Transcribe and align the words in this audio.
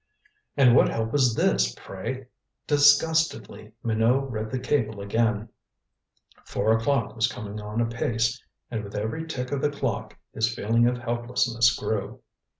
And 0.57 0.75
what 0.75 0.89
help 0.89 1.11
was 1.11 1.35
this, 1.35 1.75
pray? 1.77 2.25
Disgustedly 2.65 3.73
Minot 3.83 4.31
read 4.31 4.49
the 4.49 4.57
cable 4.57 4.99
again. 4.99 5.49
Four 6.43 6.75
o'clock 6.75 7.15
was 7.15 7.27
coming 7.31 7.61
on 7.61 7.79
apace, 7.79 8.43
and 8.71 8.83
with 8.83 8.95
every 8.95 9.27
tick 9.27 9.51
of 9.51 9.61
the 9.61 9.69
clock 9.69 10.17
his 10.33 10.51
feeling 10.51 10.87
of 10.87 10.97
helplessness 10.97 11.75
grew. 11.77 12.19